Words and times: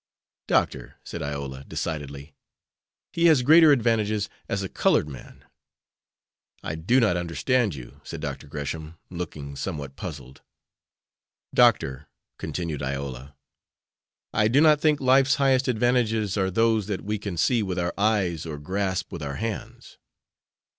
"Doctor," 0.47 0.95
said 1.03 1.21
Iola, 1.21 1.63
decidedly, 1.63 2.33
"he 3.13 3.27
has 3.27 3.43
greater 3.43 3.71
advantages 3.71 4.29
as 4.49 4.63
a 4.63 4.67
colored 4.67 5.07
man." 5.07 5.45
"I 6.63 6.73
do 6.73 6.99
not 6.99 7.17
understand 7.17 7.75
you," 7.75 8.01
said 8.03 8.19
Dr. 8.19 8.47
Gresham, 8.47 8.97
looking 9.11 9.55
somewhat 9.55 9.95
puzzled. 9.95 10.41
"Doctor," 11.53 12.07
continued 12.39 12.81
Iola, 12.81 13.35
"I 14.33 14.47
do 14.47 14.59
not 14.59 14.81
think 14.81 14.99
life's 14.99 15.35
highest 15.35 15.67
advantages 15.67 16.35
are 16.35 16.49
those 16.49 16.87
that 16.87 17.01
we 17.01 17.19
can 17.19 17.37
see 17.37 17.61
with 17.61 17.77
our 17.77 17.93
eyes 17.95 18.47
or 18.47 18.57
grasp 18.57 19.11
with 19.11 19.21
our 19.21 19.35
hands. 19.35 19.99